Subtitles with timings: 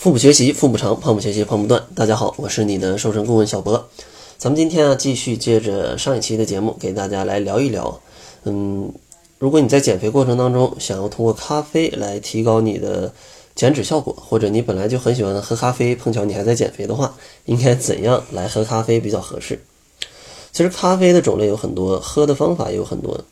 [0.00, 1.84] 腹部学习，腹部长；胖不学习，胖不断。
[1.94, 3.90] 大家好，我是你的瘦身顾问小博。
[4.38, 8.00] 咱们今天啊，继续接着上一期的节目，给大家来聊一聊。
[8.44, 8.90] 嗯，
[9.38, 13.12] 如果你在减肥过程当中想要通过咖啡来提高你的
[13.54, 17.14] 减脂效果，或者你本来就很喜欢喝咖啡，碰巧你还在减肥的话，
[17.44, 19.60] 应该怎样来喝咖啡比较合适？
[20.50, 23.22] 其实咖啡的种类有很多，喝的方法也有很多。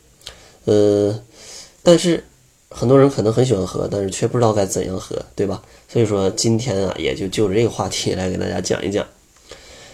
[0.65, 1.19] 呃，
[1.81, 2.25] 但是。
[2.71, 5.61] 很多人可能很喜欢喝，但是却不知道该怎样喝，对吧？
[5.87, 9.05] 所以说今天啊，也就就着这个话题来给大家讲一讲。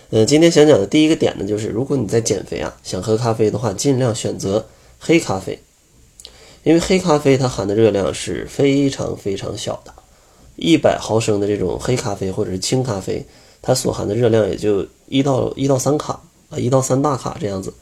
[0.09, 4.65] 呃，今天想讲的第一个点呢，就是如果你在减肥啊，想喝咖啡的话，尽量选择
[4.99, 5.57] 黑咖啡，
[6.63, 9.93] 因为黑咖啡它含的热量是非常非常小的，
[10.57, 13.25] 一百毫升的这种黑咖啡或者是轻咖啡，
[13.61, 17.73] 它所含的热量也就一到一到三卡啊，一到三大卡这样子。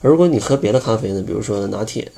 [0.00, 2.12] 而如果你喝别的咖啡呢，比如说拿铁。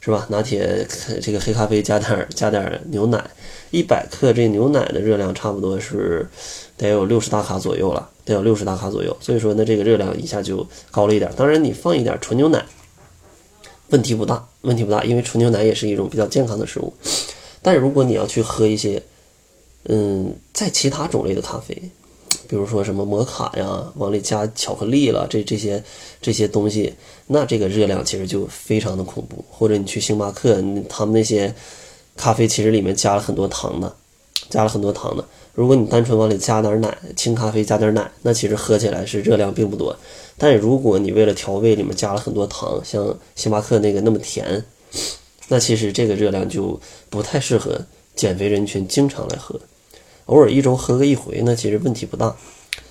[0.00, 0.26] 是吧？
[0.30, 0.86] 拿铁
[1.20, 3.22] 这个黑咖啡加点加点牛奶，
[3.70, 6.26] 一百克这牛奶的热量差不多是
[6.78, 9.14] 得有六十大卡左右了，得有六十大卡左右。
[9.20, 11.30] 所以说呢，这个热量一下就高了一点。
[11.36, 12.64] 当然，你放一点纯牛奶，
[13.90, 16.94] 问题不大，问题不大，因为纯牛奶也是一种比较健康的食物。
[17.60, 19.02] 但是如果你要去喝一些，
[19.84, 21.90] 嗯，在其他种类的咖啡。
[22.48, 25.82] 比如说什么摩卡呀，往里加巧克力了，这这些
[26.20, 26.94] 这些东西，
[27.26, 29.44] 那这个热量其实就非常的恐怖。
[29.50, 31.54] 或者你去星巴克，他们那些
[32.16, 33.94] 咖啡其实里面加了很多糖的，
[34.48, 35.24] 加了很多糖的。
[35.54, 39.94] 如果你单纯往里加点奶，轻咖啡加点奶，那其实喝起来是热量并不多。
[40.38, 44.64] 但如果你为了调味里面加了很多糖，像星巴克那个那么甜，
[45.48, 47.80] 那其实这个热量就不太适合
[48.14, 49.60] 减肥人群经常来喝。
[50.30, 52.34] 偶尔一周喝个一回，那其实问题不大。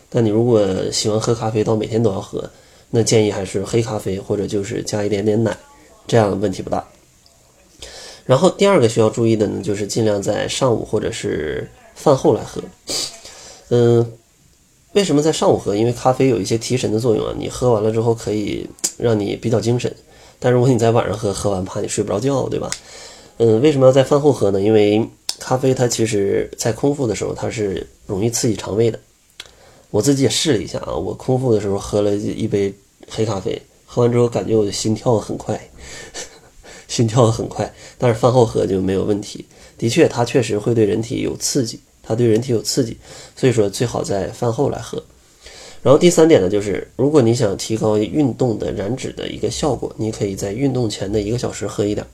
[0.10, 2.50] 但你如果喜欢喝咖啡到每天都要喝，
[2.90, 5.56] 那建议还是黑咖啡或者就是加一点点奶，
[6.06, 6.86] 这样问题不大。
[8.26, 12.62] 然后第二个需要注意的呢，就是尽量在上午或者是饭后来喝。
[13.70, 14.14] 嗯，
[14.94, 15.76] 为什么在上午喝？
[15.76, 18.68] 因为咖啡有一些提神的作用啊，你喝完了之后可以
[18.98, 19.96] 让你比较精神。
[20.40, 22.70] 但如果你在晚上喝，喝完怕你睡不着觉，对吧？
[23.38, 24.60] 嗯，为什么要在饭后喝呢？
[24.60, 25.08] 因为
[25.40, 29.00] 咖啡它其实，在空腹的时候，它是容易刺激肠胃的。
[29.90, 32.74] 我自己也试了一下啊，我空腹的时候喝了一杯
[33.10, 35.60] 黑咖啡，喝完之后感觉我的心跳很快，
[36.88, 37.74] 心跳很快。
[37.98, 39.46] 但是饭后喝就没有问题。
[39.78, 42.98] 的确，它确实会对人体有刺激，它对人体有刺激，
[43.36, 45.02] 所以说最好在饭后来喝。
[45.82, 52.06] 然后第三点呢，就是如果你想提高运动的燃脂的一个效果，你可以在运动前的一个小时喝一点。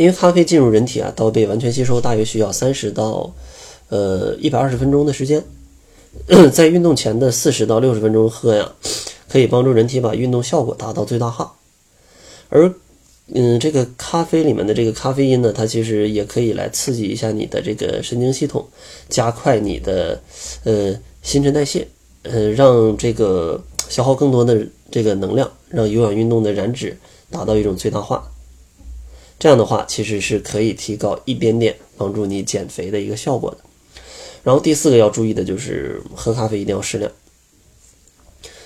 [0.00, 3.30] 因为咖啡进入人体啊，到被完全吸收大约需要三十到，
[3.90, 5.44] 呃一百二十分钟的时间，
[6.50, 8.72] 在运动前的四十到六十分钟喝呀，
[9.28, 11.54] 可以帮助人体把运动效果达到最大化。
[12.48, 12.72] 而，
[13.34, 18.66] 嗯，这个咖啡里面的这个咖啡因呢，它其实也可以来刺激一下你的这个神经系统，
[19.10, 20.18] 加快你的
[20.64, 21.86] 呃新陈代谢，
[22.22, 26.96] 呃，让这个消耗更多的这个能量，让有氧运动的燃脂
[27.30, 28.26] 达到一种最大化。
[29.40, 33.56] 这样的话，其实是可以提高一点点帮助你减肥的一个效果的。
[34.44, 37.10] 然后第四个要注意的就是喝咖啡一定要适量。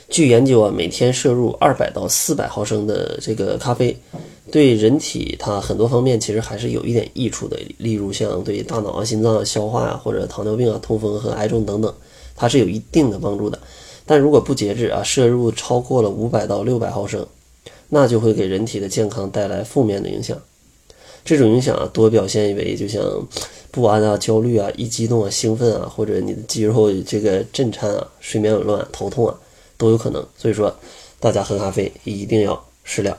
[0.08, 3.96] 据研究啊，每天摄入二百到四百毫升的这个咖啡，
[4.50, 7.56] 对人体它很多方面其实还是有一点益处的。
[7.78, 11.94] 例如像对大脑啊、心脏啊、消化啊，或者糖尿病啊、痛风和癌症等等，
[12.34, 13.58] 它是有一定的帮助的。
[14.06, 17.26] 但如果不节制啊，摄入超过了五百到六百毫升，
[17.88, 20.36] 那就会给人体的健康带来负面的影响。
[21.24, 23.02] 这种影响啊，多表现为就像
[23.70, 29.34] 不安啊、焦虑啊、一激动啊、兴奋啊，或者你的肌肉这个震颤啊、睡眠紊乱、头痛啊，
[29.78, 30.24] 都有可能。
[30.36, 30.74] 所以说，
[31.18, 33.16] 大家喝咖啡一定要适量。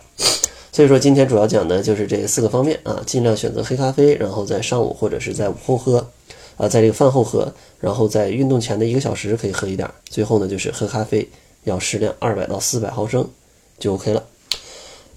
[0.71, 6.05] 所以说，今天主要讲的就是这四个方面啊，尽量选择黑咖啡，然后在上午或者是在午后喝，
[6.57, 9.89] 啊，在这个饭后喝，然后在运动前的一个小时可以喝一点。
[10.09, 11.27] 最后呢，就是喝咖啡
[11.63, 13.27] 要适量，二百到四百毫升
[13.79, 14.23] 就 OK 了。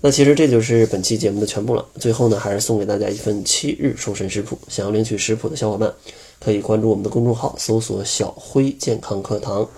[0.00, 1.84] 那其实这就是本期节目的全部了。
[1.98, 4.56] 最后呢，还是送给大家一份七日瘦身食谱。
[4.68, 5.92] 想要领取食谱的小伙伴，
[6.38, 9.68] 可以关注我们的公众号，搜索“小辉健康课堂”，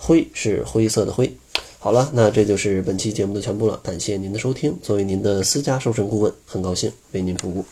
[0.00, 1.30] 灰是灰色的灰。
[1.78, 3.78] 好了，那这就是本期节目的全部了。
[3.82, 4.74] 感谢您的收听。
[4.82, 7.64] 作为您的私家瘦身顾问，很高兴为您服务。